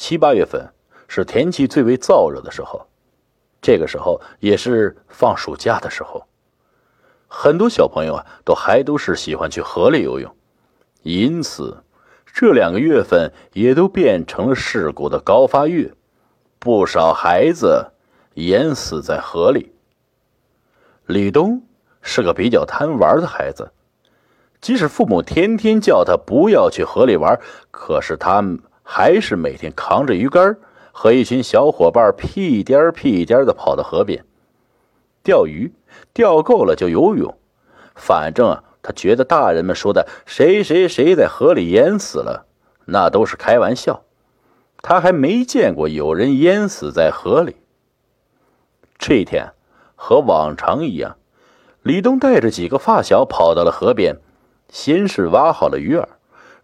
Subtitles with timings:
[0.00, 0.66] 七八月份
[1.08, 2.86] 是天气最为燥热的时候，
[3.60, 6.26] 这个时候也是放暑假的时候，
[7.28, 10.34] 很多小朋友啊都还都是喜欢去河里游泳，
[11.02, 11.84] 因此
[12.32, 15.92] 这两个月份也都变成了事故的高发月，
[16.58, 17.92] 不少孩子
[18.36, 19.74] 淹死在河里。
[21.04, 21.62] 李东
[22.00, 23.70] 是个比较贪玩的孩子。
[24.62, 27.38] 即使父母天天叫他不要去河里玩，
[27.70, 28.42] 可是他
[28.92, 30.56] 还是每天扛着鱼竿，
[30.90, 34.24] 和一群小伙伴屁颠屁颠的跑到河边
[35.22, 35.72] 钓鱼，
[36.12, 37.38] 钓够了就游泳。
[37.94, 42.46] 反正啊，他觉得大人们说的谁谁谁在河里淹死了，
[42.86, 44.02] 那都是开玩笑。
[44.82, 47.54] 他还没见过有人淹死在河里。
[48.98, 49.52] 这一天
[49.94, 51.16] 和往常一样，
[51.84, 54.16] 李东带着几个发小跑到了河边。
[54.68, 56.06] 先是挖好了鱼饵，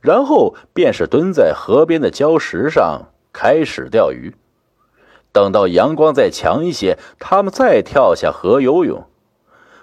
[0.06, 4.36] 然后便是蹲在河边的礁石上开始钓鱼。
[5.32, 9.04] 等到阳光再强一些，他们再跳下河游泳。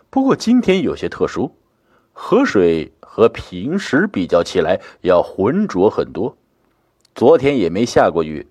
[0.10, 1.58] 不过今天有些特殊，
[2.14, 6.38] 河水和平时比较起来要浑浊很多。
[7.14, 8.48] 昨天也没下过雨，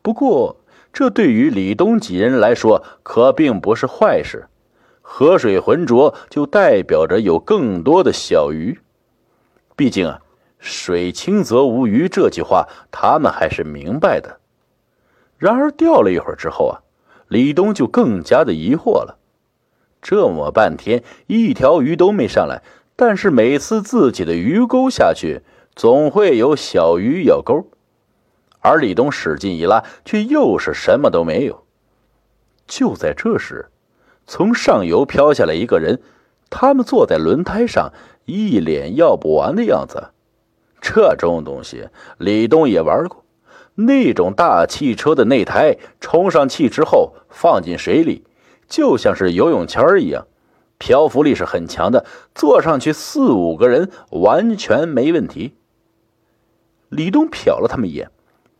[0.00, 0.56] 不过
[0.92, 4.46] 这对于李东几人来说可并不是坏事。
[5.02, 8.78] 河水浑浊就代表着有更多的小鱼。
[9.76, 10.20] 毕竟啊
[10.64, 14.40] ，“水清则无鱼”这句话，他们还是明白的。
[15.36, 16.80] 然而钓了一会儿之后啊，
[17.28, 19.18] 李东就更加的疑惑了。
[20.00, 22.62] 这么半天，一条鱼都没上来，
[22.96, 25.42] 但是每次自己的鱼钩下去，
[25.76, 27.66] 总会有小鱼咬钩，
[28.60, 31.64] 而李东使劲一拉，却又是什么都没有。
[32.66, 33.68] 就在这时，
[34.26, 36.00] 从上游飘下来一个人，
[36.48, 37.92] 他们坐在轮胎上。
[38.26, 40.13] 一脸要不完的样子，
[40.84, 43.24] 这种东西李东也玩过。
[43.76, 48.22] 那种大汽车的内胎充上气之后放进水里，
[48.68, 50.26] 就像是游泳圈一样，
[50.78, 55.54] 漂浮力是很强的，坐上去四五个人完全没问题。
[56.90, 58.10] 李东瞟了他们一眼，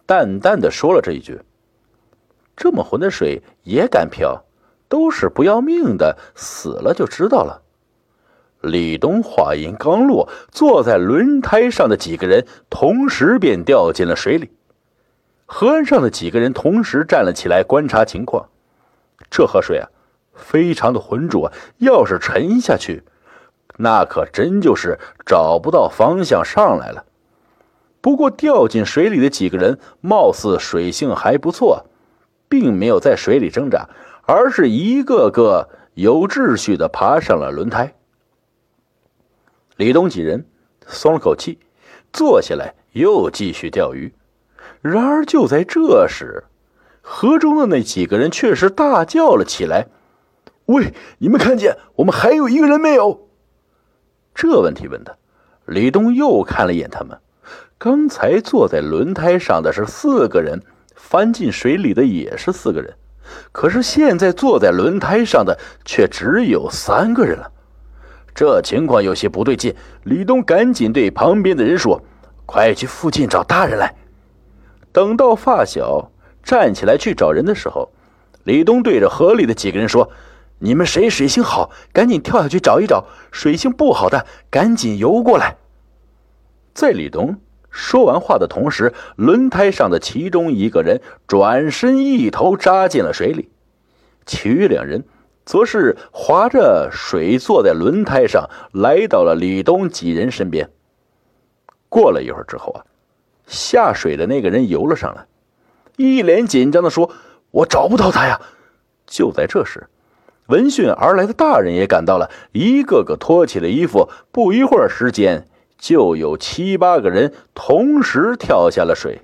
[0.06, 1.42] 淡淡的说了这一句
[2.56, 4.44] ：“这么浑的水也敢漂，
[4.88, 7.62] 都是不要命的，死了就知道了。”
[8.64, 14.50] 李东话音刚落，坐在轮胎上的几个人同时便掉进了水里。
[15.46, 18.48] 河岸上的几个人同时站了起来观察情况。
[19.30, 19.88] 这河水啊，
[20.34, 23.04] 非常的浑浊，要是沉下去，
[23.76, 27.04] 那可真就是找不到方向上来了。
[28.00, 31.86] 不过掉进水里的几个人貌似水性还不错，
[32.48, 33.88] 并没有在水里挣扎，
[34.26, 37.94] 而是一个个有秩序的爬上了轮胎。
[39.76, 40.46] 李东几人
[40.86, 41.58] 松了口气，
[42.12, 44.12] 坐下来又继续钓鱼。
[44.80, 46.44] 然而就在这时，
[47.00, 49.88] 河中的那几个人却是大叫了起来
[50.66, 53.28] ：“喂，你们看见我们还有一个人没有？”
[54.34, 55.18] 这问题问的，
[55.66, 57.18] 李东又看了一眼他们。
[57.78, 60.60] 刚才坐在轮胎上的是四个人，
[60.94, 62.94] 翻进水里的也是四个人，
[63.52, 67.50] 可是现在坐在轮胎上的却只有三个人了。
[68.34, 72.02] 这情况有些不对劲，李东赶紧对旁边的人说
[72.44, 73.94] ：“快去附近找大人来。”
[74.90, 76.10] 等到发小
[76.42, 77.92] 站起来去找人的时候，
[78.42, 80.10] 李东对着河里的几个人说
[80.58, 85.56] ：“你们谁水性好，赶紧跳下去找一找；水性不好的，赶紧游过来。”
[86.74, 87.36] 在李东
[87.70, 93.48] 说完话的同时，轮胎上的其中一个人转身一头扎进了水里，
[94.26, 95.04] 其余两人。
[95.44, 100.70] 则是划着水坐在轮胎上，来到了李东几人身边。
[101.88, 102.84] 过了一会儿之后啊，
[103.46, 105.26] 下水的那个人游了上来，
[105.96, 107.10] 一脸紧张的说
[107.52, 108.40] ：“我找不到他呀！”
[109.06, 109.86] 就在这时，
[110.46, 114.08] 闻讯而来的大人也赶到了，一个个脱起了衣服。
[114.32, 115.46] 不一会儿时间，
[115.78, 119.20] 就有七八个人同时跳下了水。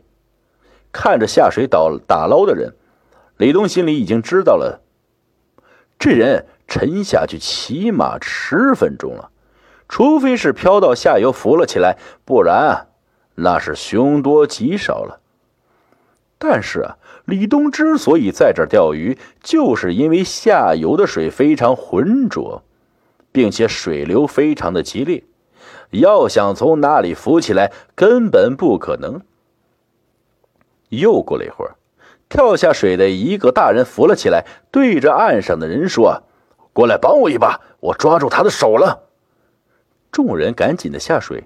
[0.92, 2.74] 看着下水打打捞的人，
[3.36, 4.82] 李东心里已经知道了。
[6.00, 9.30] 这人沉下去起码十分钟了，
[9.86, 12.86] 除非是漂到下游浮了起来，不然啊
[13.34, 15.20] 那是凶多吉少了。
[16.38, 22.62] 但是啊，李东之所以在这儿钓鱼，就是因为下游的水非常浑浊，
[23.30, 25.22] 并且水流非常的激烈，
[25.90, 29.20] 要想从那里浮起来根本不可能。
[30.88, 31.76] 又过了一会儿。
[32.30, 36.22] 跳下水的一个大人扶了起来，对着岸上的人说
[36.72, 39.08] ：“过来帮我一把，我抓住他的手了。”
[40.12, 41.44] 众人赶紧的下水，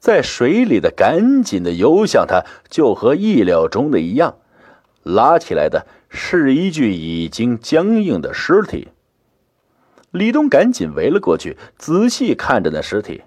[0.00, 4.38] 在水里的赶紧的游向他，就和意料中的一样，
[5.04, 8.88] 拉起来的是一具已经僵硬的尸体。
[10.10, 13.22] 李东赶紧围了过去，仔细看着那尸体。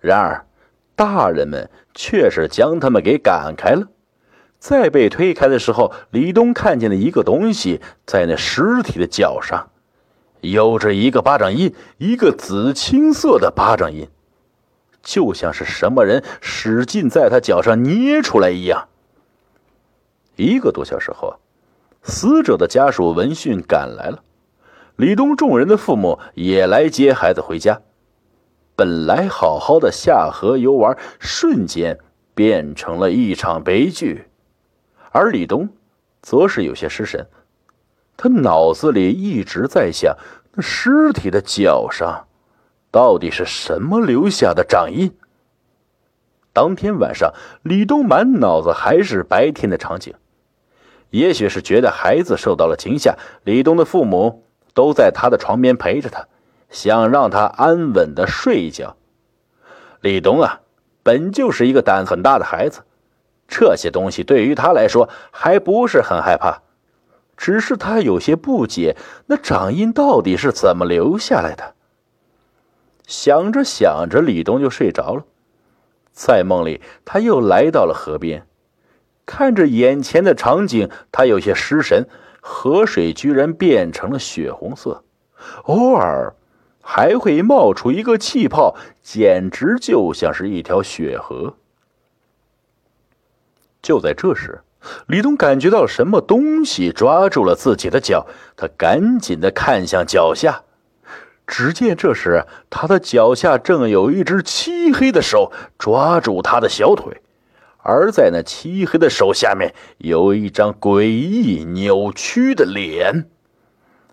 [0.00, 0.46] 然而，
[0.94, 3.88] 大人们却是将他们给赶开了。
[4.64, 9.68] 在被推开的时候，李东看见了一个东西在那尸体的脚上，
[10.40, 14.08] 有着一个巴掌印，一个紫青色的巴掌印。
[15.02, 18.88] 就像是什么人使劲在他脚上捏出来一样。
[20.36, 21.38] 一个多小时后，
[22.02, 24.22] 死者的家属闻讯赶来了，
[24.96, 27.82] 李东众人的父母也来接孩子回家。
[28.74, 31.98] 本来好好的下河游玩，瞬间
[32.34, 34.24] 变成了一场悲剧。
[35.16, 35.68] 而李东，
[36.22, 37.28] 则是有些失神，
[38.16, 40.16] 他脑子里一直在想，
[40.54, 42.26] 那尸体的脚上。
[42.90, 45.16] 到底是什么留下的掌印？
[46.52, 47.32] 当天晚上，
[47.62, 50.12] 李东满脑子还是白天的场景。
[51.10, 54.44] 也许是觉得孩子受到了惊吓，李东的父母
[54.74, 56.26] 都在他的床边陪着他，
[56.70, 58.96] 想让他安稳的睡一觉。
[60.00, 60.60] 李东啊，
[61.04, 62.82] 本就是一个胆很大的孩子，
[63.46, 66.62] 这些东西对于他来说还不是很害怕，
[67.36, 68.96] 只是他有些不解，
[69.26, 71.74] 那掌印到底是怎么留下来的？
[73.06, 75.24] 想着想着，李东就睡着了。
[76.12, 78.46] 在梦里，他又来到了河边，
[79.26, 82.06] 看着眼前的场景，他有些失神。
[82.46, 85.02] 河水居然变成了血红色，
[85.62, 86.34] 偶尔
[86.82, 91.54] 还会冒出一个气泡，简直就像是一条血河。
[93.84, 94.62] 就在这时，
[95.06, 98.26] 李东感觉到什么东西抓住了自己的脚，
[98.56, 100.62] 他赶紧的看向脚下。
[101.46, 107.20] 只见这时，他的脚下正有一只漆黑的手抓住他的小腿，
[107.82, 113.26] 而在那漆黑的手下面有一张诡异扭曲的脸。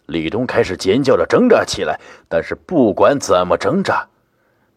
[0.08, 1.98] 李东开始尖叫着挣扎起来，
[2.28, 4.06] 但是不管怎么挣扎，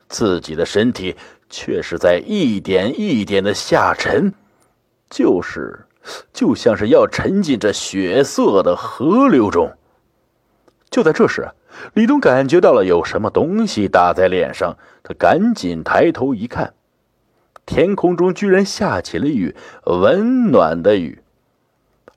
[0.09, 1.17] 自己的身体
[1.51, 4.33] 却是在一点一点的下沉，
[5.11, 5.87] 就是，
[6.33, 9.73] 就像是要沉浸这血色的河流中。
[10.91, 11.49] 就在这时。
[11.95, 16.73] 李东感觉到了有什么东西打在脸上，他赶紧抬头一看，
[17.67, 19.57] 天空中居然下起了雨，
[19.87, 21.21] 温暖的雨，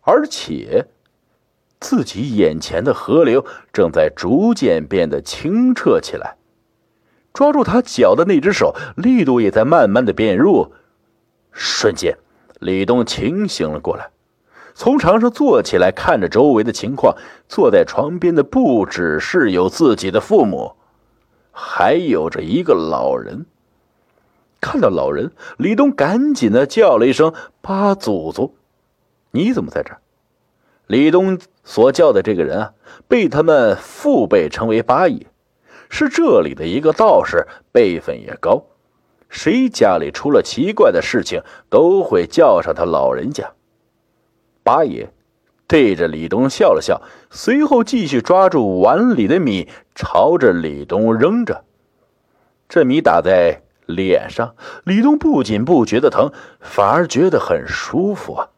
[0.01, 0.85] 而且
[1.79, 3.43] 自己眼前的河流
[3.73, 6.35] 正在逐渐变得清澈起来。
[7.33, 10.71] 抓住他脚的那只手力度也在慢慢的变弱，
[11.51, 12.15] 瞬间，
[12.59, 14.09] 李东清醒了过来。
[14.73, 17.15] 从床上坐起来，看着周围的情况。
[17.49, 20.73] 坐在床边的不只是有自己的父母，
[21.51, 23.45] 还有着一个老人。
[24.61, 28.55] 看到老人，李东赶紧的叫了一声：“八祖祖，
[29.31, 29.95] 你怎么在这？”
[30.87, 32.73] 李东所叫的这个人啊，
[33.07, 35.25] 被他们父辈称为八爷，
[35.89, 38.63] 是这里的一个道士，辈分也高。
[39.29, 43.51] 谁家里出了奇怪的事情，都会叫上他老人家。
[44.63, 45.11] 八爷
[45.67, 51.63] 对着李东笑了笑，随后继续抓住碗里的米，朝着李东扔着。
[52.69, 58.49] 这米打在脸上，李东不仅不觉得疼，反而觉得很舒服啊！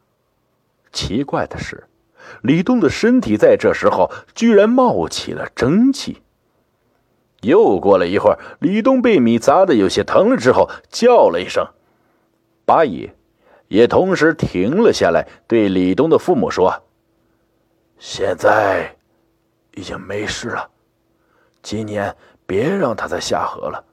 [0.92, 1.88] 奇怪的是，
[2.42, 6.24] 李东的身体在这时候居然冒起了蒸汽。
[7.42, 11.66] 又过了一会儿，李东被米砸得有些疼了之后，叫了一声
[12.66, 13.16] ：“八爷。”
[13.70, 16.74] 也同时停了下来，对李东的父母说
[18.00, 18.96] ：“现在
[19.76, 20.68] 已经没事了，
[21.62, 22.16] 今年
[22.48, 23.86] 别让他再下河了。”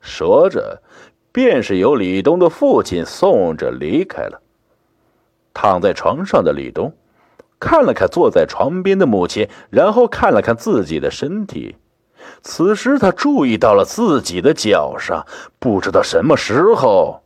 [0.00, 0.80] 说着，
[1.30, 4.40] 便是由李东的父亲送着离开了。
[5.52, 6.94] 躺在床上的李东
[7.60, 11.76] 看了看坐在床边的母亲，然后看了看自己的身体。
[12.42, 15.26] 此时，他注意到了自己的脚上，
[15.58, 17.22] 不知道什么时候。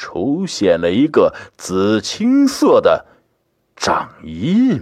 [0.00, 3.04] 出现了一个紫青色的
[3.74, 4.80] 掌印。